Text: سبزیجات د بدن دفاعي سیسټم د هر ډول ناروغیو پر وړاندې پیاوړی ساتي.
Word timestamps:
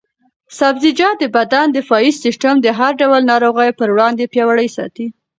سبزیجات 0.59 1.15
د 1.19 1.23
بدن 1.37 1.65
دفاعي 1.77 2.11
سیسټم 2.23 2.55
د 2.61 2.67
هر 2.79 2.91
ډول 3.01 3.21
ناروغیو 3.31 3.77
پر 3.79 3.89
وړاندې 3.93 4.29
پیاوړی 4.33 4.69
ساتي. 4.77 5.07